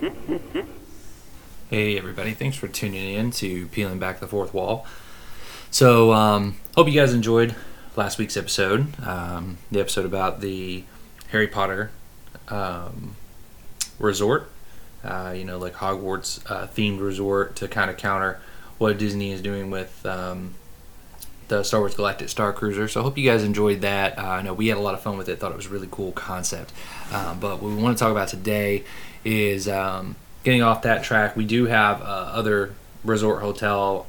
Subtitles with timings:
[1.70, 4.84] Hey everybody, thanks for tuning in to Peeling Back the Fourth Wall.
[5.70, 7.54] So, um, hope you guys enjoyed
[7.94, 10.82] last week's episode, um, the episode about the
[11.28, 11.92] Harry Potter
[12.48, 13.14] um,
[14.00, 14.50] resort,
[15.04, 18.40] uh, you know, like Hogwarts uh, themed resort to kind of counter
[18.78, 20.54] what Disney is doing with um,
[21.50, 22.88] the Star Wars Galactic Star Cruiser.
[22.88, 24.18] So I hope you guys enjoyed that.
[24.18, 25.38] Uh, I know we had a lot of fun with it.
[25.38, 26.72] Thought it was a really cool concept.
[27.12, 28.84] Um, but what we want to talk about today
[29.24, 30.14] is um,
[30.44, 31.36] getting off that track.
[31.36, 34.06] We do have uh, other resort hotel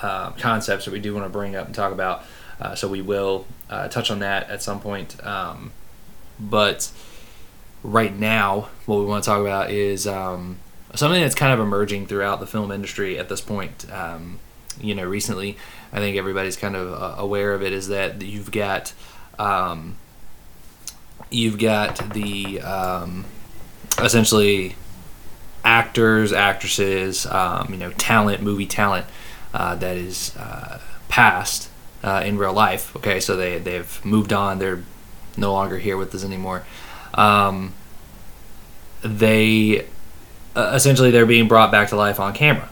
[0.00, 2.24] uh, concepts that we do want to bring up and talk about.
[2.58, 5.24] Uh, so we will uh, touch on that at some point.
[5.24, 5.72] Um,
[6.38, 6.90] but
[7.82, 10.58] right now, what we want to talk about is um,
[10.94, 13.90] something that's kind of emerging throughout the film industry at this point.
[13.92, 14.40] Um,
[14.80, 15.56] you know, recently,
[15.92, 17.72] I think everybody's kind of uh, aware of it.
[17.72, 18.92] Is that you've got
[19.38, 19.96] um,
[21.30, 23.24] you've got the um,
[23.98, 24.76] essentially
[25.64, 29.06] actors, actresses, um, you know, talent, movie talent
[29.54, 31.70] uh, that is uh, passed
[32.02, 32.94] uh, in real life.
[32.96, 34.58] Okay, so they they've moved on.
[34.58, 34.82] They're
[35.36, 36.64] no longer here with us anymore.
[37.14, 37.74] Um,
[39.02, 39.86] they
[40.56, 42.69] uh, essentially they're being brought back to life on camera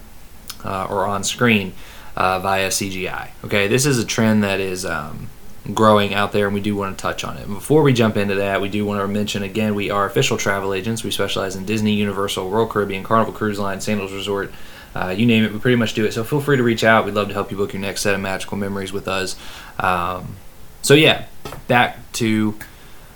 [0.65, 1.73] uh, or on screen
[2.17, 3.31] uh, via CGI.
[3.45, 5.29] Okay, this is a trend that is um,
[5.73, 7.47] growing out there, and we do want to touch on it.
[7.47, 10.75] before we jump into that, we do want to mention again we are official travel
[10.75, 11.05] agents.
[11.05, 14.53] We specialize in Disney, Universal, Royal Caribbean, Carnival Cruise Line, Sandals Resort.
[14.95, 16.13] Uh, you name it, we pretty much do it.
[16.13, 17.05] So feel free to reach out.
[17.05, 19.37] We'd love to help you book your next set of magical memories with us.
[19.79, 20.37] Um,
[20.83, 21.27] so yeah,
[21.69, 22.59] back to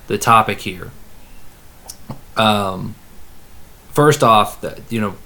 [0.07, 0.91] the topic here.
[2.37, 2.95] Um,
[3.91, 5.17] first off, you know,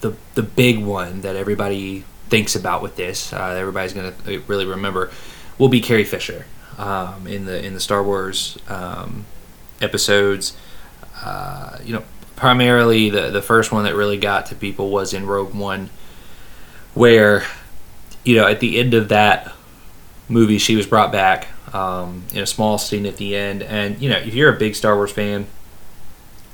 [0.00, 4.14] the the big one that everybody thinks about with this, uh, everybody's gonna
[4.46, 5.10] really remember,
[5.58, 6.46] will be Carrie Fisher
[6.78, 9.24] um, in the in the Star Wars um,
[9.80, 10.56] episodes.
[11.22, 12.04] Uh, you know,
[12.36, 15.90] primarily the the first one that really got to people was in Rogue One,
[16.94, 17.44] where
[18.24, 19.52] you know at the end of that
[20.28, 24.10] movie she was brought back um, in a small scene at the end, and you
[24.10, 25.46] know if you're a big Star Wars fan,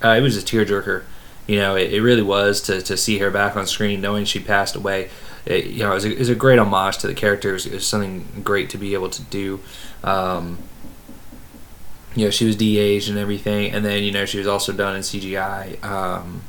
[0.02, 1.04] uh, it was a tearjerker.
[1.46, 4.40] You know, it, it really was to, to see her back on screen, knowing she
[4.40, 5.10] passed away.
[5.44, 7.66] It, you know, it was, a, it was a great homage to the characters.
[7.66, 9.60] It was something great to be able to do.
[10.04, 10.58] Um,
[12.14, 14.96] you know, she was de-aged and everything, and then you know she was also done
[14.96, 16.42] in CGI um,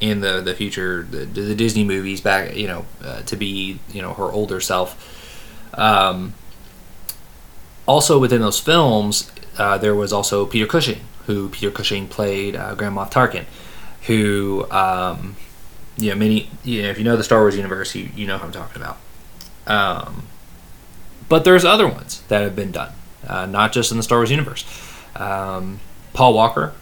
[0.00, 2.56] in the the future the, the Disney movies back.
[2.56, 5.18] You know, uh, to be you know her older self.
[5.74, 6.34] Um,
[7.86, 12.74] also within those films, uh, there was also Peter Cushing, who Peter Cushing played uh,
[12.74, 13.44] Grand Moff Tarkin,
[14.02, 15.36] who um,
[15.96, 18.38] you know many you know if you know the Star Wars universe, you you know
[18.38, 18.98] who I'm talking about.
[19.66, 20.24] Um,
[21.28, 22.92] but there's other ones that have been done,
[23.26, 24.64] uh, not just in the Star Wars universe.
[25.14, 25.80] Um,
[26.12, 26.72] Paul Walker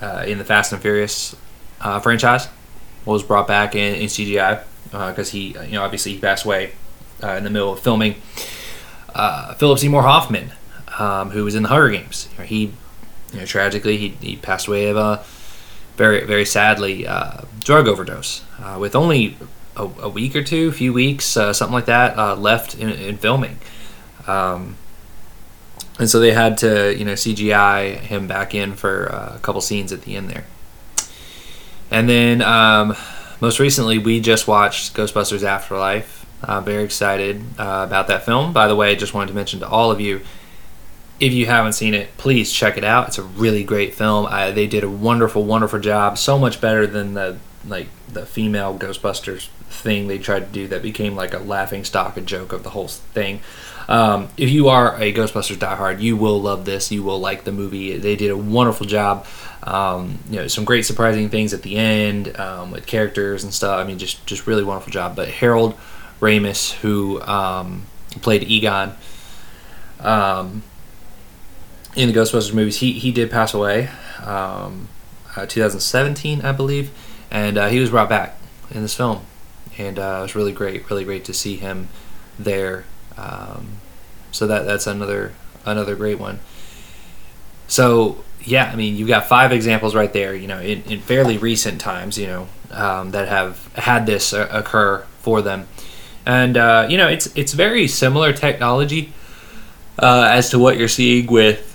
[0.00, 1.36] uh, in the Fast and Furious
[1.80, 2.48] uh, franchise
[3.04, 6.72] was brought back in, in CGI because uh, he, you know, obviously he passed away
[7.22, 8.16] uh, in the middle of filming.
[9.14, 10.52] Uh, Philip Seymour Hoffman,
[10.98, 12.72] um, who was in the Hunger Games, he,
[13.32, 14.96] you know, tragically he, he passed away of
[15.96, 17.06] very very sadly
[17.60, 18.42] drug overdose
[18.78, 19.36] with only
[19.76, 23.58] a, a, week or two, a few weeks, something like that left in, in filming.
[24.26, 24.76] Um,
[25.98, 29.60] and so they had to you know CGI him back in for uh, a couple
[29.60, 30.44] scenes at the end there.
[31.90, 32.96] And then um,
[33.40, 36.26] most recently, we just watched Ghostbusters Afterlife.
[36.42, 38.52] Uh, very excited uh, about that film.
[38.52, 40.20] By the way, just wanted to mention to all of you,
[41.20, 43.08] if you haven't seen it, please check it out.
[43.08, 44.28] It's a really great film.
[44.54, 46.18] they did a wonderful, wonderful job.
[46.18, 50.82] So much better than the like the female Ghostbusters thing they tried to do that
[50.82, 53.40] became like a laughing stock, a joke of the whole thing.
[53.88, 56.90] Um, if you are a Ghostbusters diehard, you will love this.
[56.90, 57.96] You will like the movie.
[57.98, 59.26] They did a wonderful job.
[59.62, 63.78] Um, you know, some great surprising things at the end um, with characters and stuff.
[63.78, 65.16] I mean, just just really wonderful job.
[65.16, 65.74] But Harold
[66.20, 67.86] Ramis, who um,
[68.22, 68.94] played Egon
[70.00, 70.62] um,
[71.96, 73.88] in the Ghostbusters movies, he he did pass away,
[74.24, 74.88] um,
[75.36, 76.90] uh, 2017, I believe,
[77.30, 78.38] and uh, he was brought back
[78.70, 79.22] in this film,
[79.78, 81.88] and uh, it was really great, really great to see him
[82.38, 82.84] there
[83.16, 83.78] um,
[84.32, 85.32] so that that's another
[85.64, 86.40] another great one.
[87.66, 90.34] So yeah, I mean, you've got five examples right there.
[90.34, 94.48] You know, in, in fairly recent times, you know, um, that have had this uh,
[94.50, 95.68] occur for them,
[96.26, 99.12] and uh, you know, it's it's very similar technology
[99.98, 101.70] uh, as to what you're seeing with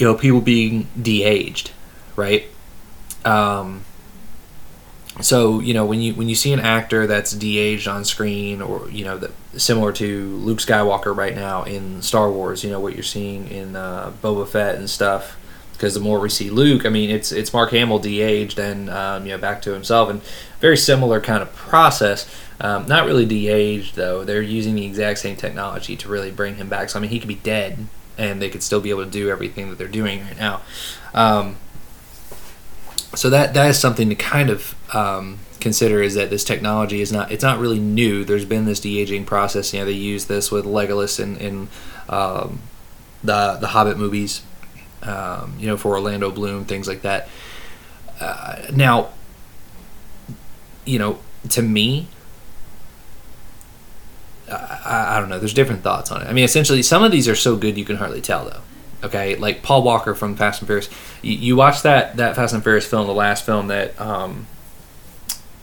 [0.00, 1.70] you know people being de-aged,
[2.16, 2.46] right?
[3.24, 3.84] Um,
[5.20, 8.88] so you know when you when you see an actor that's de-aged on screen or
[8.90, 12.94] you know that similar to Luke Skywalker right now in Star Wars you know what
[12.94, 15.36] you're seeing in uh, Boba Fett and stuff
[15.80, 19.24] because the more we see Luke, I mean, it's it's Mark Hamill de-aged and um,
[19.24, 20.20] you know back to himself, and
[20.60, 22.30] very similar kind of process.
[22.60, 26.68] Um, not really de-aged though; they're using the exact same technology to really bring him
[26.68, 26.90] back.
[26.90, 27.86] So I mean, he could be dead,
[28.20, 30.60] and they could still be able to do everything that they're doing right now.
[31.14, 31.56] Um,
[33.14, 37.10] so that that is something to kind of um, consider is that this technology is
[37.10, 38.24] not it's not really new.
[38.24, 39.72] There's been this de aging process.
[39.72, 41.68] You know, they use this with Legolas in, in
[42.08, 42.60] um,
[43.24, 44.42] the the Hobbit movies
[45.02, 47.28] um, you know, for Orlando Bloom, things like that.
[48.20, 49.10] Uh, now,
[50.84, 51.18] you know,
[51.50, 52.08] to me,
[54.50, 55.38] I, I, don't know.
[55.38, 56.26] There's different thoughts on it.
[56.26, 58.60] I mean, essentially, some of these are so good you can hardly tell, though.
[59.02, 60.90] Okay, like Paul Walker from Fast and Furious.
[61.22, 64.46] You, you watch that that Fast and Furious film, the last film that um,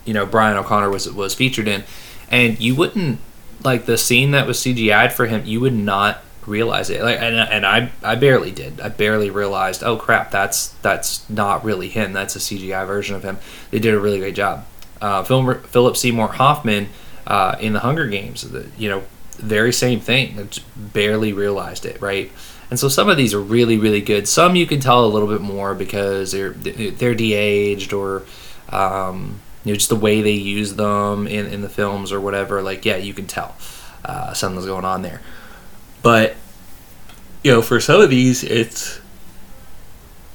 [0.05, 1.83] you know Brian O'Conner was was featured in,
[2.31, 3.19] and you wouldn't
[3.63, 5.45] like the scene that was CGI'd for him.
[5.45, 7.03] You would not realize it.
[7.03, 8.79] Like, and, and I, I barely did.
[8.81, 9.83] I barely realized.
[9.83, 12.13] Oh crap, that's that's not really him.
[12.13, 13.37] That's a CGI version of him.
[13.69, 14.65] They did a really great job.
[14.99, 16.89] Uh, Film, Philip Seymour Hoffman
[17.27, 18.49] uh, in the Hunger Games.
[18.49, 19.03] The, you know,
[19.33, 20.39] very same thing.
[20.39, 22.01] I just barely realized it.
[22.01, 22.31] Right.
[22.71, 24.27] And so some of these are really really good.
[24.27, 28.23] Some you can tell a little bit more because they're they're de-aged or.
[28.69, 32.61] Um, you know, just the way they use them in, in the films or whatever,
[32.61, 33.53] like, yeah, you can tell
[34.05, 35.21] uh, something's going on there.
[36.01, 36.37] But
[37.43, 39.01] you know, for some of these, it's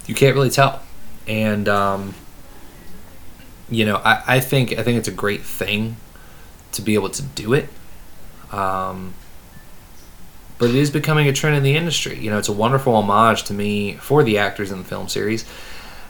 [0.06, 0.82] you can't really tell,
[1.26, 2.14] and um,
[3.70, 5.96] you know, I, I think I think it's a great thing
[6.72, 7.68] to be able to do it.
[8.50, 9.14] Um,
[10.58, 12.18] but it is becoming a trend in the industry.
[12.18, 15.44] You know, it's a wonderful homage to me for the actors in the film series.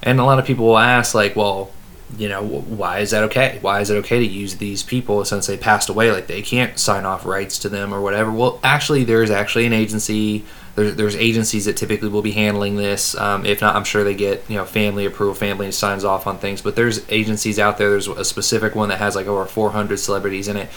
[0.03, 1.71] And a lot of people will ask, like, well,
[2.17, 3.59] you know, why is that okay?
[3.63, 6.13] Why is it okay to use these people since they passed away?
[6.13, 8.31] Like they can't sign off rights to them or whatever.
[8.31, 10.45] Well, actually, there's actually an agency.
[10.75, 13.15] There's, there's agencies that typically will be handling this.
[13.17, 15.35] Um, if not, I'm sure they get you know family approval.
[15.35, 16.61] Family signs off on things.
[16.61, 17.91] But there's agencies out there.
[17.91, 20.69] There's a specific one that has like over 400 celebrities in it.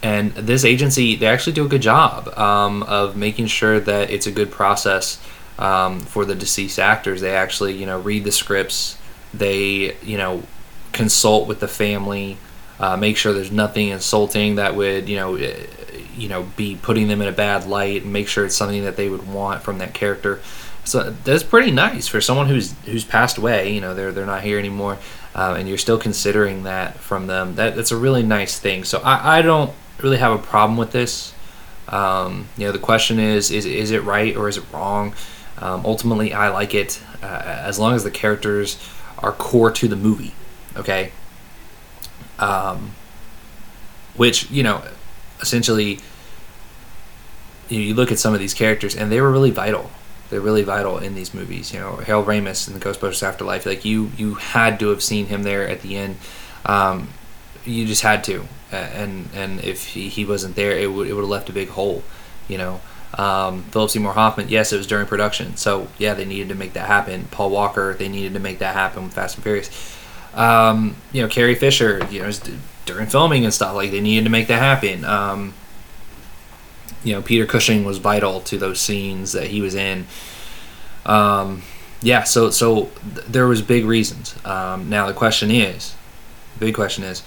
[0.00, 4.28] And this agency, they actually do a good job um, of making sure that it's
[4.28, 5.20] a good process
[5.58, 7.20] um, for the deceased actors.
[7.20, 8.96] They actually, you know, read the scripts.
[9.34, 10.44] They, you know,
[10.92, 12.38] consult with the family,
[12.80, 15.66] uh, make sure there's nothing insulting that would you know eh,
[16.16, 18.96] you know be putting them in a bad light, and make sure it's something that
[18.96, 20.40] they would want from that character.
[20.84, 23.72] So that's pretty nice for someone who's who's passed away.
[23.72, 24.98] You know they're they're not here anymore,
[25.34, 27.56] uh, and you're still considering that from them.
[27.56, 28.84] That that's a really nice thing.
[28.84, 31.34] So I, I don't really have a problem with this.
[31.88, 35.14] Um, you know the question is is is it right or is it wrong?
[35.58, 38.78] Um, ultimately, I like it uh, as long as the characters
[39.18, 40.32] are core to the movie
[40.78, 41.12] okay?
[42.38, 42.92] Um,
[44.16, 44.82] which you know
[45.40, 45.98] essentially
[47.68, 49.90] you, know, you look at some of these characters and they were really vital.
[50.30, 53.84] They're really vital in these movies you know harold ramis in the ghostbusters afterlife like
[53.84, 56.16] you you had to have seen him there at the end.
[56.64, 57.08] Um,
[57.64, 61.22] you just had to and and if he, he wasn't there it would it would
[61.22, 62.02] have left a big hole
[62.48, 62.80] you know?
[63.14, 66.74] Um, Philip Seymour Hoffman, yes, it was during production, so yeah, they needed to make
[66.74, 67.26] that happen.
[67.30, 69.97] Paul Walker, they needed to make that happen with Fast and Furious
[70.34, 72.30] um, you know, Carrie Fisher, you know,
[72.86, 75.04] during filming and stuff, like they needed to make that happen.
[75.04, 75.54] Um,
[77.04, 80.06] you know, Peter Cushing was vital to those scenes that he was in.
[81.06, 81.62] Um,
[82.02, 84.34] yeah, so so th- there was big reasons.
[84.44, 85.94] Um, now the question is,
[86.54, 87.22] the big question is,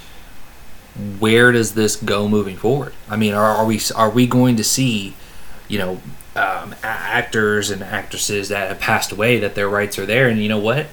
[1.19, 2.93] where does this go moving forward?
[3.09, 5.15] I mean, are, are we are we going to see,
[5.67, 6.01] you know,
[6.35, 10.49] um, actors and actresses that have passed away that their rights are there, and you
[10.49, 10.87] know what?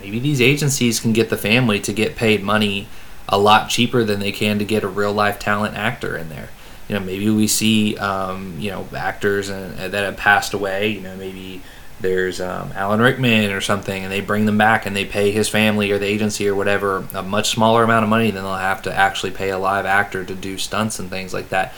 [0.00, 2.88] Maybe these agencies can get the family to get paid money
[3.28, 6.48] a lot cheaper than they can to get a real life talent actor in there.
[6.88, 10.88] You know, maybe we see um, you know actors and, uh, that have passed away.
[10.88, 11.62] You know, maybe
[12.00, 15.48] there's um, Alan Rickman or something, and they bring them back and they pay his
[15.48, 18.82] family or the agency or whatever a much smaller amount of money than they'll have
[18.82, 21.72] to actually pay a live actor to do stunts and things like that.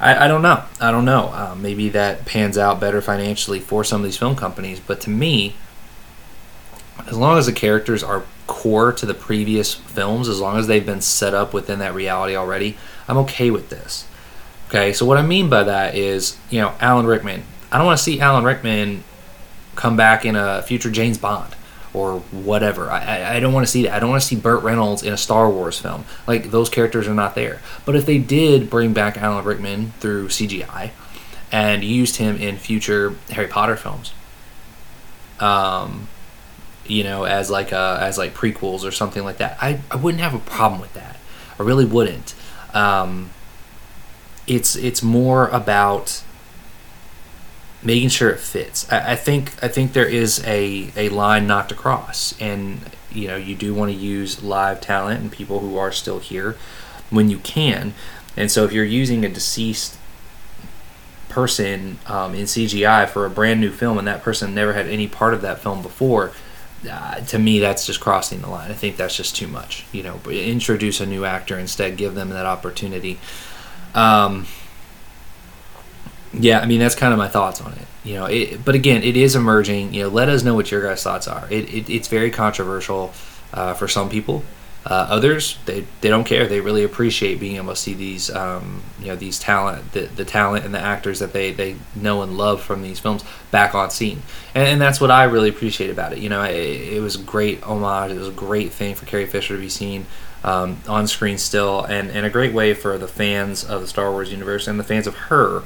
[0.00, 0.64] I, I don't know.
[0.80, 1.28] I don't know.
[1.28, 5.10] Uh, maybe that pans out better financially for some of these film companies, but to
[5.10, 5.54] me,
[7.06, 10.84] as long as the characters are core to the previous films, as long as they've
[10.84, 12.76] been set up within that reality already,
[13.08, 14.06] I'm okay with this.
[14.68, 17.42] Okay, so what I mean by that is, you know, Alan Rickman.
[17.72, 19.04] I don't want to see Alan Rickman
[19.74, 21.54] come back in a future James Bond
[21.92, 22.90] or whatever.
[22.90, 23.92] I, I, don't want to see that.
[23.92, 26.04] I don't want to see Burt Reynolds in a Star Wars film.
[26.26, 27.60] Like, those characters are not there.
[27.84, 30.90] But if they did bring back Alan Rickman through CGI
[31.50, 34.12] and used him in future Harry Potter films,
[35.40, 36.06] um,
[36.90, 39.56] you know, as like a, as like prequels or something like that.
[39.60, 41.16] I, I wouldn't have a problem with that.
[41.58, 42.34] I really wouldn't.
[42.74, 43.30] Um,
[44.46, 46.22] it's it's more about
[47.82, 48.90] making sure it fits.
[48.92, 52.80] I, I think I think there is a, a line not to cross, and
[53.12, 56.56] you know you do want to use live talent and people who are still here
[57.08, 57.94] when you can.
[58.36, 59.96] And so if you're using a deceased
[61.28, 65.06] person um, in CGI for a brand new film and that person never had any
[65.06, 66.32] part of that film before,
[66.88, 68.70] uh, to me that's just crossing the line.
[68.70, 69.84] I think that's just too much.
[69.92, 73.18] You know, introduce a new actor instead, give them that opportunity.
[73.94, 74.46] Um,
[76.32, 77.86] yeah, I mean that's kind of my thoughts on it.
[78.04, 79.92] You know, it, but again, it is emerging.
[79.92, 81.46] You know, let us know what your guys' thoughts are.
[81.50, 83.12] It, it it's very controversial
[83.52, 84.44] uh, for some people.
[84.86, 86.46] Uh, others, they, they don't care.
[86.46, 90.24] They really appreciate being able to see these, um, you know, these talent, the, the
[90.24, 93.90] talent and the actors that they, they know and love from these films back on
[93.90, 94.22] scene.
[94.54, 96.18] And, and that's what I really appreciate about it.
[96.18, 98.12] You know, it, it, was great homage.
[98.12, 100.06] It was a great thing for Carrie Fisher to be seen
[100.44, 104.10] um, on screen still, and, and a great way for the fans of the Star
[104.10, 105.62] Wars universe and the fans of her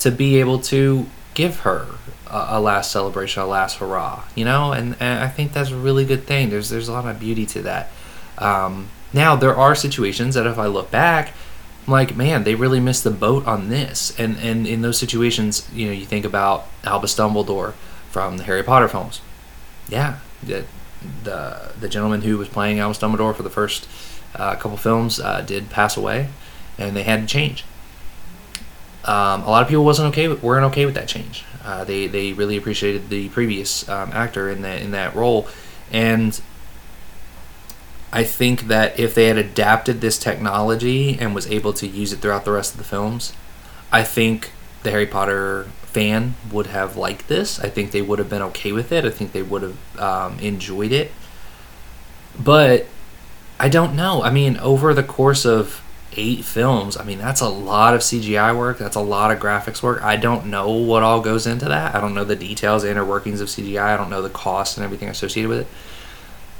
[0.00, 1.86] to be able to give her
[2.30, 4.24] a, a last celebration, a last hurrah.
[4.34, 6.50] You know, and, and I think that's a really good thing.
[6.50, 7.90] There's there's a lot of beauty to that.
[8.38, 11.32] Um, now there are situations that if I look back,
[11.86, 14.18] I'm like, man, they really missed the boat on this.
[14.18, 17.74] And and in those situations, you know, you think about Albus Dumbledore
[18.10, 19.20] from the Harry Potter films.
[19.88, 20.64] Yeah, the
[21.22, 23.88] the, the gentleman who was playing Albus Dumbledore for the first
[24.34, 26.28] uh, couple films uh, did pass away,
[26.78, 27.64] and they had to change.
[29.04, 31.44] Um, a lot of people wasn't okay with, weren't okay with that change.
[31.64, 35.46] Uh, they they really appreciated the previous um, actor in that in that role,
[35.92, 36.40] and
[38.12, 42.20] I think that if they had adapted this technology and was able to use it
[42.20, 43.32] throughout the rest of the films,
[43.92, 47.58] I think the Harry Potter fan would have liked this.
[47.58, 49.04] I think they would have been okay with it.
[49.04, 51.10] I think they would have um, enjoyed it.
[52.38, 52.86] But
[53.58, 54.22] I don't know.
[54.22, 55.82] I mean, over the course of
[56.12, 58.78] eight films, I mean, that's a lot of CGI work.
[58.78, 60.02] That's a lot of graphics work.
[60.02, 61.94] I don't know what all goes into that.
[61.94, 63.80] I don't know the details, the inner workings of CGI.
[63.82, 65.66] I don't know the cost and everything associated with it.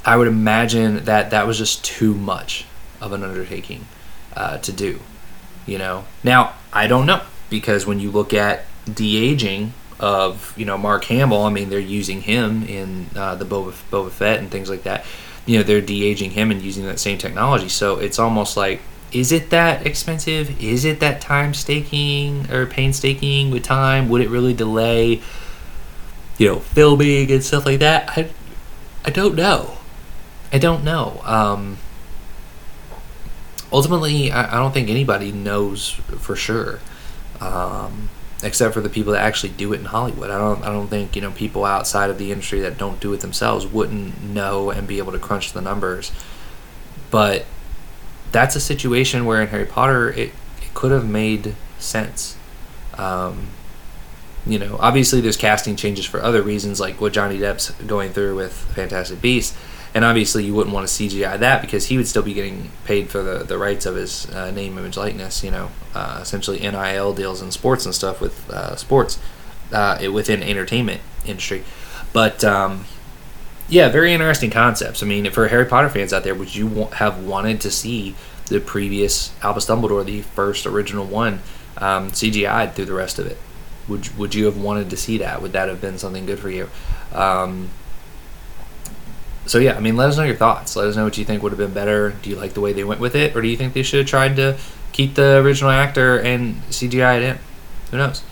[0.07, 2.63] I would imagine that that was just too much
[3.01, 3.87] of an undertaking
[4.33, 5.01] uh, to do.
[5.65, 10.63] You know, now I don't know because when you look at de aging of you
[10.63, 14.49] know Mark Hamill, I mean they're using him in uh, the Boba, Boba Fett and
[14.49, 15.05] things like that.
[15.45, 17.67] You know they're de aging him and using that same technology.
[17.67, 18.79] So it's almost like,
[19.11, 20.63] is it that expensive?
[20.63, 24.07] Is it that time staking or painstaking with time?
[24.07, 25.21] Would it really delay?
[26.37, 28.17] You know, filming and stuff like that.
[28.17, 28.29] I,
[29.03, 29.76] I don't know.
[30.51, 31.21] I don't know.
[31.25, 31.77] Um,
[33.71, 36.79] ultimately, I, I, don't think anybody knows for sure,
[37.41, 38.09] um,
[38.43, 40.29] except for the people that actually do it in Hollywood.
[40.29, 40.63] I don't.
[40.63, 43.65] I don't think you know people outside of the industry that don't do it themselves
[43.65, 46.11] wouldn't know and be able to crunch the numbers.
[47.11, 47.45] But
[48.31, 52.37] that's a situation where in Harry Potter it, it could have made sense.
[52.97, 53.47] Um,
[54.45, 58.37] you know, obviously there's casting changes for other reasons, like what Johnny Depp's going through
[58.37, 59.57] with Fantastic Beasts
[59.97, 63.09] and obviously you wouldn't want to CGI that because he would still be getting paid
[63.09, 65.43] for the, the rights of his uh, name, image, likeness.
[65.43, 69.17] You know, uh, essentially NIL deals in sports and stuff with uh, sports
[69.71, 71.63] uh, within entertainment industry.
[72.13, 72.85] But um,
[73.69, 75.01] yeah, very interesting concepts.
[75.01, 78.13] I mean, for Harry Potter fans out there, would you have wanted to see
[78.49, 81.41] the previous Albus Dumbledore, the first original one,
[81.77, 83.39] um, CGI'd through the rest of it?
[83.87, 85.41] Would would you have wanted to see that?
[85.41, 86.69] Would that have been something good for you?
[87.13, 87.71] Um,
[89.47, 90.75] so yeah, I mean, let us know your thoughts.
[90.75, 92.11] Let us know what you think would have been better.
[92.21, 93.99] Do you like the way they went with it, or do you think they should
[93.99, 94.57] have tried to
[94.91, 97.39] keep the original actor and CGI it in?
[97.91, 98.23] Who knows?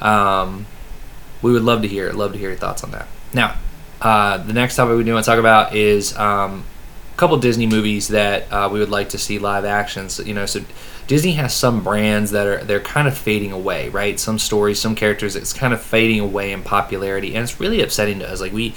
[0.00, 0.66] Um,
[1.40, 2.12] we would love to hear.
[2.12, 3.06] Love to hear your thoughts on that.
[3.32, 3.56] Now,
[4.00, 6.64] uh, the next topic we do want to talk about is um,
[7.14, 10.14] a couple Disney movies that uh, we would like to see live actions.
[10.14, 10.60] So, you know, so
[11.06, 14.18] Disney has some brands that are they're kind of fading away, right?
[14.18, 18.18] Some stories, some characters, it's kind of fading away in popularity, and it's really upsetting
[18.20, 18.40] to us.
[18.40, 18.74] Like we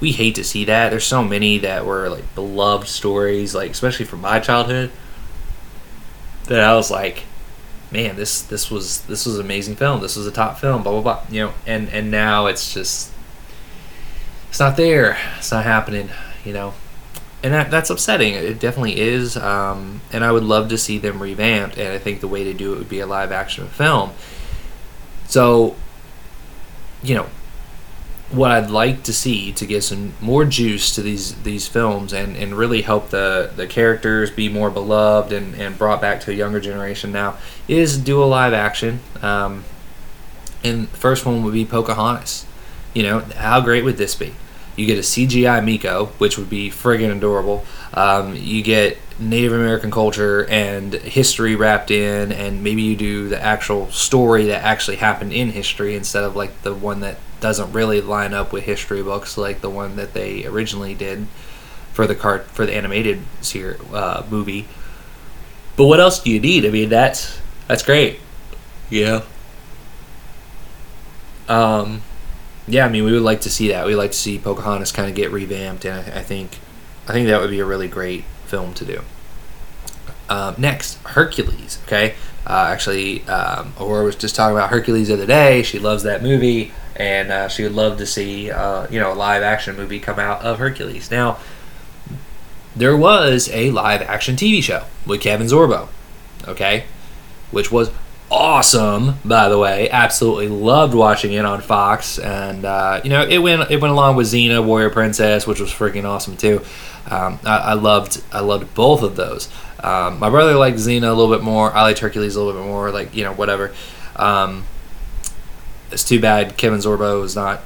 [0.00, 0.90] we hate to see that.
[0.90, 4.90] There's so many that were like beloved stories, like especially from my childhood,
[6.44, 7.24] that I was like,
[7.90, 10.00] man, this this was this was an amazing film.
[10.00, 10.82] This was a top film.
[10.82, 11.24] Blah blah blah.
[11.30, 13.12] You know, and and now it's just
[14.48, 15.18] it's not there.
[15.38, 16.10] It's not happening.
[16.44, 16.74] You know,
[17.42, 18.34] and that, that's upsetting.
[18.34, 19.36] It definitely is.
[19.36, 21.78] Um, and I would love to see them revamped.
[21.78, 24.12] And I think the way to do it would be a live action film.
[25.26, 25.76] So,
[27.02, 27.26] you know,
[28.30, 32.36] what I'd like to see to get some more juice to these these films and,
[32.36, 36.34] and really help the, the characters be more beloved and, and brought back to a
[36.34, 39.00] younger generation now is do a live action.
[39.22, 39.64] Um,
[40.62, 42.44] and the first one would be Pocahontas.
[42.92, 44.34] You know, how great would this be?
[44.78, 47.64] You get a CGI Meeko, which would be friggin' adorable.
[47.92, 53.42] Um, you get Native American culture and history wrapped in, and maybe you do the
[53.42, 58.00] actual story that actually happened in history instead of like the one that doesn't really
[58.00, 61.26] line up with history books, like the one that they originally did
[61.92, 64.68] for the cart for the animated series, uh, movie.
[65.76, 66.64] But what else do you need?
[66.64, 68.20] I mean, that's that's great.
[68.90, 69.22] Yeah.
[71.48, 72.02] Um,
[72.68, 73.86] yeah, I mean, we would like to see that.
[73.86, 76.58] We'd like to see Pocahontas kind of get revamped, and I, I think,
[77.06, 79.02] I think that would be a really great film to do.
[80.28, 81.78] Um, next, Hercules.
[81.86, 82.14] Okay,
[82.46, 85.62] uh, actually, um, Aurora was just talking about Hercules the other day.
[85.62, 89.14] She loves that movie, and uh, she would love to see, uh, you know, a
[89.14, 91.10] live action movie come out of Hercules.
[91.10, 91.38] Now,
[92.76, 95.88] there was a live action TV show with Kevin Sorbo.
[96.46, 96.84] Okay,
[97.50, 97.90] which was
[98.30, 99.88] awesome, by the way.
[99.90, 104.16] Absolutely loved watching it on Fox, and uh, you know it went it went along
[104.16, 106.62] with Xena Warrior Princess, which was freaking awesome too.
[107.10, 109.48] Um, I, I, loved I loved both of those.
[109.82, 111.72] Um, my brother liked Xena a little bit more.
[111.72, 112.90] I liked Hercules a little bit more.
[112.90, 113.74] Like you know whatever.
[114.16, 114.64] Um,
[115.90, 117.62] it's too bad Kevin Sorbo is not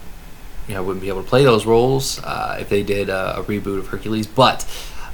[0.68, 3.44] you know wouldn't be able to play those roles uh, if they did a, a
[3.44, 4.66] reboot of Hercules, but.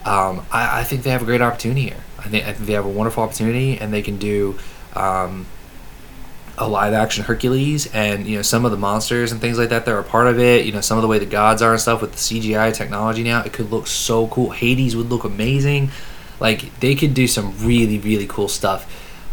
[0.04, 2.04] Um, I, I, think they have a great opportunity here.
[2.18, 4.56] I think, I think they have a wonderful opportunity, and they can do
[4.94, 5.46] um,
[6.58, 9.84] a live action Hercules and you know some of the monsters and things like that
[9.84, 10.66] that are part of it.
[10.66, 13.22] You know some of the way the gods are and stuff with the CGI technology
[13.22, 13.42] now.
[13.42, 14.50] It could look so cool.
[14.50, 15.90] Hades would look amazing.
[16.40, 18.86] Like they could do some really really cool stuff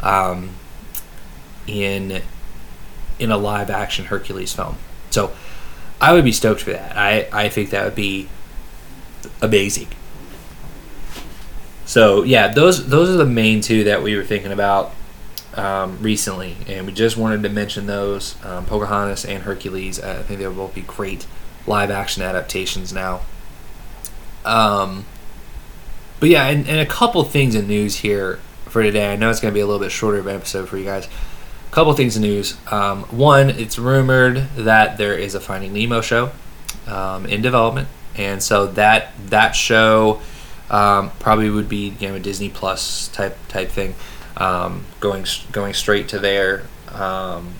[0.03, 0.51] um,
[1.67, 2.21] in
[3.19, 4.77] in a live action Hercules film.
[5.09, 5.33] So
[5.99, 6.95] I would be stoked for that.
[6.95, 8.29] I I think that would be
[9.41, 9.87] amazing.
[11.85, 14.93] So yeah, those those are the main two that we were thinking about
[15.55, 19.99] um, recently, and we just wanted to mention those um, Pocahontas and Hercules.
[19.99, 21.25] I think they will both be great
[21.65, 23.21] live action adaptations now.
[24.43, 25.05] Um,
[26.19, 29.11] but yeah, and, and a couple things in news here for today.
[29.11, 30.85] I know it's going to be a little bit shorter of an episode for you
[30.85, 31.07] guys.
[31.07, 32.57] A couple things in news.
[32.71, 36.31] Um, one, it's rumored that there is a Finding Nemo show
[36.87, 40.21] um, in development, and so that that show
[40.69, 43.95] um, probably would be you know a Disney Plus type type thing
[44.37, 46.63] um, going going straight to there.
[46.91, 47.55] Um,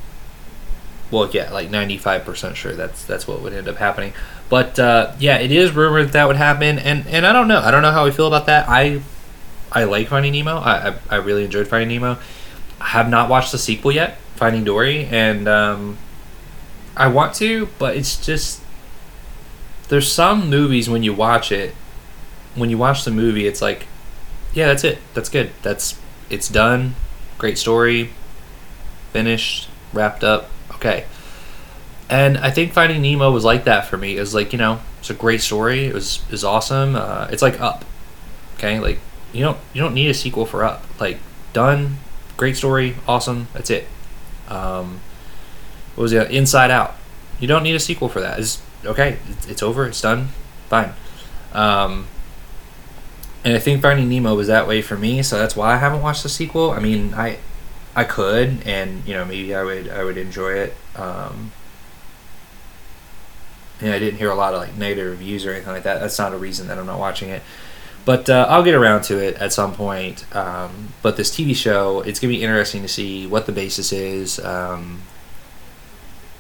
[1.12, 4.14] well, yeah, like ninety five percent sure that's that's what would end up happening.
[4.50, 7.60] But uh, yeah, it is rumored that, that would happen, and and I don't know.
[7.60, 8.68] I don't know how we feel about that.
[8.68, 9.02] I
[9.72, 10.58] I like Finding Nemo.
[10.58, 12.18] I I, I really enjoyed Finding Nemo.
[12.80, 15.98] I have not watched the sequel yet, Finding Dory, and um,
[16.98, 18.62] I want to, but it's just
[19.88, 21.76] there's some movies when you watch it,
[22.56, 23.88] when you watch the movie, it's like,
[24.54, 24.98] yeah, that's it.
[25.14, 25.52] That's good.
[25.62, 26.96] That's it's done.
[27.38, 28.12] Great story.
[29.14, 29.70] Finished.
[29.94, 30.50] Wrapped up.
[30.72, 31.06] Okay.
[32.10, 34.18] And I think Finding Nemo was like that for me.
[34.18, 35.86] It was like you know, it's a great story.
[35.86, 36.96] It was is awesome.
[36.96, 37.84] Uh, it's like Up.
[38.58, 39.00] Okay, like
[39.34, 40.84] you don't you don't need a sequel for Up.
[41.00, 41.18] Like
[41.54, 41.98] done,
[42.38, 43.48] great story, awesome.
[43.54, 43.88] That's it.
[44.50, 45.00] Um,
[45.96, 46.30] what was it?
[46.30, 46.96] Inside Out.
[47.40, 48.40] You don't need a sequel for that.
[48.40, 49.18] It's okay.
[49.30, 49.88] It's, it's over.
[49.88, 50.30] It's done.
[50.70, 50.94] Fine.
[51.54, 52.08] Um,
[53.46, 56.02] and I think Finding Nemo was that way for me, so that's why I haven't
[56.02, 56.72] watched the sequel.
[56.72, 57.38] I mean, I
[57.96, 60.74] I could, and you know, maybe I would I would enjoy it.
[60.96, 61.52] Um,
[63.80, 66.00] and I didn't hear a lot of like negative reviews or anything like that.
[66.00, 67.44] That's not a reason that I'm not watching it.
[68.04, 70.26] But uh, I'll get around to it at some point.
[70.36, 74.40] Um, but this TV show, it's gonna be interesting to see what the basis is.
[74.40, 75.04] Um,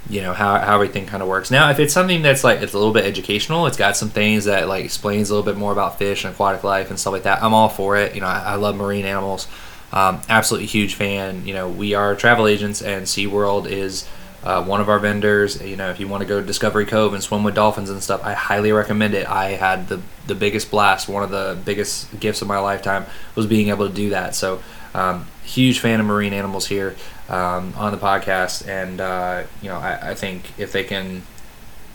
[0.09, 1.49] you know how, how everything kind of works.
[1.49, 4.45] Now if it's something that's like it's a little bit educational it's got some things
[4.45, 7.23] that like explains a little bit more about fish and aquatic life and stuff like
[7.23, 8.15] that i'm all for it.
[8.15, 9.47] You know i, I love marine animals.
[9.91, 11.45] Um, absolutely huge fan.
[11.45, 14.07] You know we are travel agents and seaworld is
[14.43, 15.61] uh, one of our vendors.
[15.61, 18.01] You know if you want to go to discovery cove and swim with dolphins and
[18.03, 19.27] stuff i highly recommend it.
[19.27, 23.47] I had the, the biggest blast one of the biggest gifts of my lifetime was
[23.47, 24.35] being able to do that.
[24.35, 24.61] So
[24.95, 26.95] um, huge fan of marine animals here
[27.27, 31.23] um, on the podcast, and uh, you know, I, I, think if they can,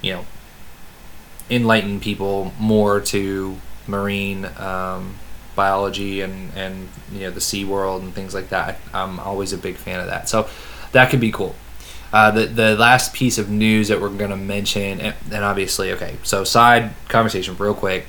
[0.03, 0.27] you know,
[1.49, 5.15] enlighten people more to marine um,
[5.57, 9.59] biology and and you know the sea world and things like that, I'm always a
[9.59, 10.29] big fan of that.
[10.29, 10.49] So
[10.93, 11.55] that could be cool.
[12.13, 15.91] Uh, the the last piece of news that we're going to mention, and, and obviously,
[15.93, 18.07] okay, so side conversation, real quick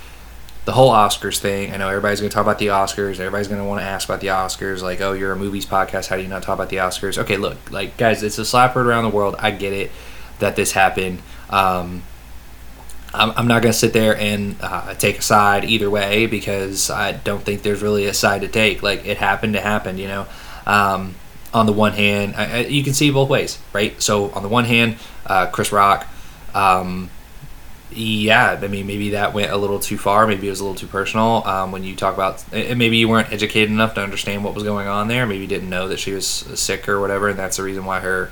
[0.65, 1.73] the whole Oscars thing.
[1.73, 3.19] I know everybody's going to talk about the Oscars.
[3.19, 4.81] Everybody's going to want to ask about the Oscars.
[4.81, 6.07] Like, oh, you're a movies podcast.
[6.07, 7.17] How do you not talk about the Oscars?
[7.17, 9.35] Okay, look, like, guys, it's a slap heard around the world.
[9.39, 9.91] I get it
[10.39, 11.21] that this happened.
[11.49, 12.03] Um,
[13.13, 16.89] I'm, I'm not going to sit there and uh, take a side either way because
[16.89, 18.83] I don't think there's really a side to take.
[18.83, 20.27] Like, it happened, it happened, you know.
[20.67, 21.15] Um,
[21.53, 23.99] on the one hand, I, I, you can see both ways, right?
[24.01, 26.07] So, on the one hand, uh, Chris Rock,
[26.53, 27.09] um,
[27.93, 30.25] yeah, I mean, maybe that went a little too far.
[30.25, 31.43] Maybe it was a little too personal.
[31.45, 34.63] Um, when you talk about, and maybe you weren't educated enough to understand what was
[34.63, 35.25] going on there.
[35.25, 37.99] Maybe you didn't know that she was sick or whatever, and that's the reason why
[37.99, 38.31] her,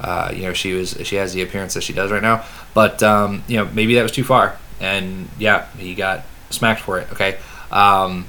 [0.00, 2.44] uh, you know, she was she has the appearance that she does right now.
[2.74, 6.98] But um, you know, maybe that was too far, and yeah, he got smacked for
[6.98, 7.10] it.
[7.12, 7.38] Okay,
[7.70, 8.26] um,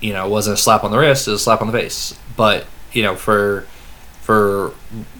[0.00, 1.72] you know, it wasn't a slap on the wrist; it was a slap on the
[1.72, 2.18] face.
[2.36, 3.66] But you know, for
[4.20, 4.72] for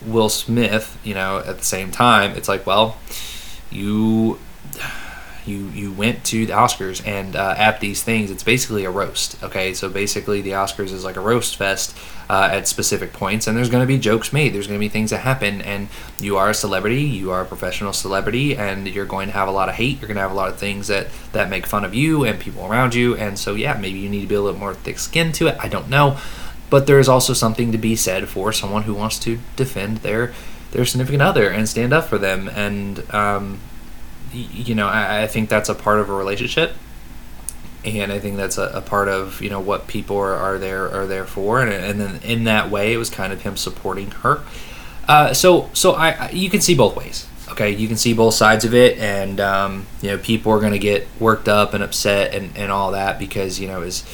[0.04, 2.96] Will Smith, you know, at the same time, it's like, well
[3.72, 4.38] you
[5.44, 9.42] you you went to the Oscars and uh, at these things it's basically a roast.
[9.42, 11.96] Okay, so basically the Oscars is like a roast fest
[12.30, 14.54] uh, at specific points, and there's going to be jokes made.
[14.54, 17.44] There's going to be things that happen, and you are a celebrity, you are a
[17.44, 20.00] professional celebrity, and you're going to have a lot of hate.
[20.00, 22.38] You're going to have a lot of things that that make fun of you and
[22.38, 25.34] people around you, and so yeah, maybe you need to be a little more thick-skinned
[25.34, 25.56] to it.
[25.60, 26.18] I don't know,
[26.70, 30.32] but there is also something to be said for someone who wants to defend their
[30.72, 32.48] their significant other and stand up for them.
[32.48, 33.60] And um,
[34.34, 36.74] y- you know, I, I, think that's a part of a relationship,
[37.84, 40.90] and I think that's a, a part of you know what people are, are there
[40.90, 41.60] are there for.
[41.60, 44.40] And, and then in that way, it was kind of him supporting her.
[45.06, 47.28] Uh, so so I, I you can see both ways.
[47.50, 50.72] Okay, you can see both sides of it, and um, you know people are going
[50.72, 54.04] to get worked up and upset and, and all that because you know is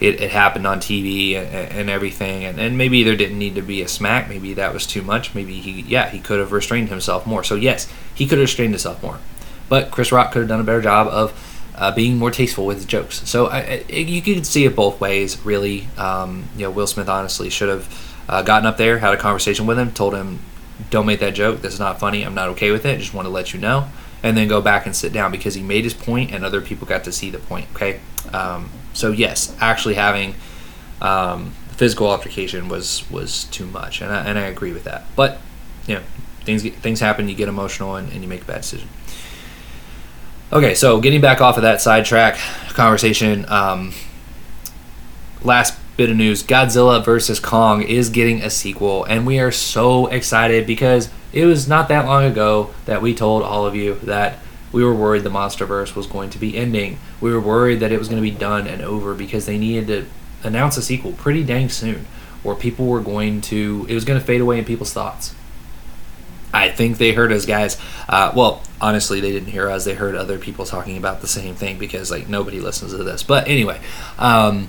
[0.00, 3.62] it, it happened on TV and, and everything, and, and maybe there didn't need to
[3.62, 4.28] be a smack.
[4.28, 5.34] Maybe that was too much.
[5.34, 7.42] Maybe he, yeah, he could have restrained himself more.
[7.42, 9.18] So yes, he could have restrained himself more,
[9.68, 11.32] but Chris Rock could have done a better job of
[11.76, 13.28] uh, being more tasteful with his jokes.
[13.28, 15.88] So I, I, you can see it both ways, really.
[15.98, 19.66] Um, you know, Will Smith honestly should have uh, gotten up there, had a conversation
[19.66, 20.40] with him, told him,
[20.90, 21.60] "Don't make that joke.
[21.60, 22.24] This is not funny.
[22.24, 22.98] I'm not okay with it.
[22.98, 23.88] Just want to let you know."
[24.22, 26.86] And then go back and sit down because he made his point, and other people
[26.86, 27.68] got to see the point.
[27.74, 28.00] Okay.
[28.32, 30.34] Um, so yes, actually having
[31.02, 35.04] um, physical altercation was was too much, and I, and I agree with that.
[35.14, 35.38] But
[35.86, 36.02] you know,
[36.44, 37.28] things things happen.
[37.28, 38.88] You get emotional, and, and you make a bad decision.
[40.52, 42.38] Okay, so getting back off of that sidetrack
[42.70, 43.44] conversation.
[43.48, 43.92] Um,
[45.42, 50.06] last bit of news: Godzilla vs Kong is getting a sequel, and we are so
[50.06, 54.38] excited because it was not that long ago that we told all of you that
[54.72, 56.98] we were worried the MonsterVerse was going to be ending.
[57.20, 59.86] We were worried that it was going to be done and over because they needed
[59.88, 60.06] to
[60.46, 62.06] announce a sequel pretty dang soon,
[62.44, 65.34] or people were going to it was going to fade away in people's thoughts.
[66.52, 67.78] I think they heard us, guys.
[68.08, 69.84] Uh, well, honestly, they didn't hear us.
[69.84, 73.22] They heard other people talking about the same thing because like nobody listens to this.
[73.22, 73.80] But anyway,
[74.18, 74.68] um,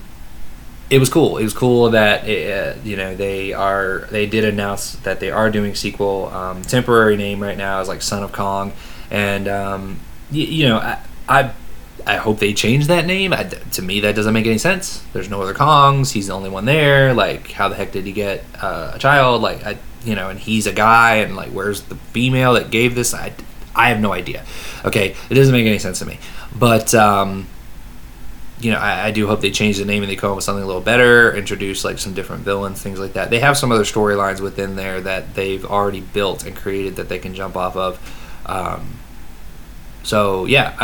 [0.90, 1.38] it was cool.
[1.38, 5.32] It was cool that it, uh, you know they are they did announce that they
[5.32, 6.28] are doing sequel.
[6.28, 8.74] Um, temporary name right now is like Son of Kong
[9.10, 10.00] and um,
[10.32, 11.52] you, you know I, I,
[12.06, 13.34] I hope they change that name.
[13.34, 15.04] I, to me, that doesn't make any sense.
[15.14, 16.12] There's no other Kongs.
[16.12, 17.14] He's the only one there.
[17.14, 19.42] Like, how the heck did he get uh, a child?
[19.42, 22.96] Like, I, you know, and he's a guy, and like, where's the female that gave
[22.96, 23.14] this?
[23.14, 23.34] I,
[23.76, 24.46] I have no idea.
[24.86, 26.20] Okay, it doesn't make any sense to me.
[26.58, 27.48] But um,
[28.60, 30.46] you know, I, I, do hope they change the name and they come up with
[30.46, 33.30] something a little better, introduce like some different villains, things like that.
[33.30, 37.20] They have some other storylines within there that they've already built and created that they
[37.20, 38.44] can jump off of.
[38.48, 38.97] Um,
[40.04, 40.76] so yeah,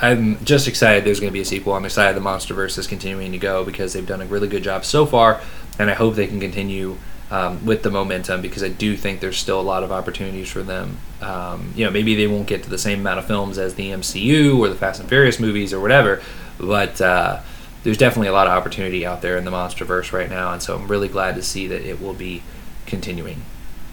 [0.00, 1.04] I, am just excited.
[1.04, 1.74] There's going to be a sequel.
[1.74, 4.84] I'm excited the MonsterVerse is continuing to go because they've done a really good job
[4.84, 5.40] so far,
[5.78, 6.96] and I hope they can continue
[7.30, 10.62] um, with the momentum because I do think there's still a lot of opportunities for
[10.62, 10.98] them.
[11.20, 13.90] Um, you know, maybe they won't get to the same amount of films as the
[13.90, 16.20] MCU or the Fast and Furious movies or whatever,
[16.58, 17.40] but uh,
[17.84, 20.76] there's definitely a lot of opportunity out there in the MonsterVerse right now, and so
[20.76, 22.42] I'm really glad to see that it will be
[22.84, 23.42] continuing.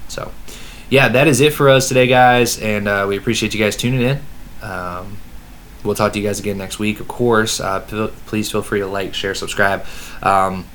[0.09, 0.31] So
[0.89, 4.01] yeah, that is it for us today, guys, and uh, we appreciate you guys tuning
[4.01, 4.19] in.
[4.61, 5.17] Um,
[5.83, 7.59] we'll talk to you guys again next week, of course.
[7.59, 9.85] Uh, p- please feel free to like, share, subscribe.
[10.21, 10.65] Um,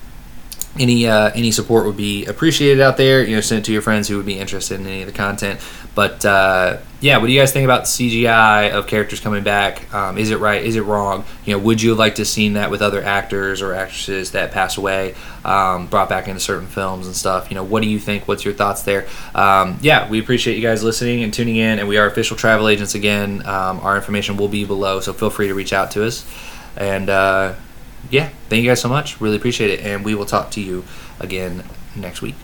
[0.78, 3.24] any uh, any support would be appreciated out there.
[3.24, 5.12] You know, send it to your friends who would be interested in any of the
[5.12, 5.60] content.
[5.94, 9.92] But uh, yeah, what do you guys think about CGI of characters coming back?
[9.94, 10.64] Um, is it right?
[10.64, 11.24] Is it wrong?
[11.44, 14.32] You know, would you have liked to have seen that with other actors or actresses
[14.32, 17.50] that passed away, um, brought back into certain films and stuff?
[17.50, 18.26] You know, what do you think?
[18.26, 19.06] What's your thoughts there?
[19.34, 22.68] Um, yeah, we appreciate you guys listening and tuning in, and we are official travel
[22.68, 23.46] agents again.
[23.46, 26.26] Um, our information will be below, so feel free to reach out to us.
[26.76, 27.54] And uh,
[28.10, 29.20] yeah, thank you guys so much.
[29.20, 29.80] Really appreciate it.
[29.80, 30.84] And we will talk to you
[31.20, 31.64] again
[31.96, 32.34] next week.